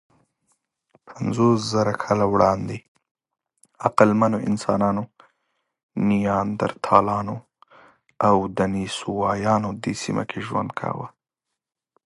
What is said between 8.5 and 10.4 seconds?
دنیسووایانو دې سیمه کې